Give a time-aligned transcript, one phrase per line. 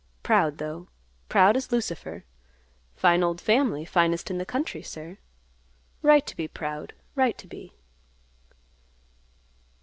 [0.23, 0.87] Proud, though;
[1.29, 2.25] proud as Lucifer.
[2.95, 5.19] Fine old, family; finest in the country, sir.
[6.01, 7.75] Right to be proud, right to be."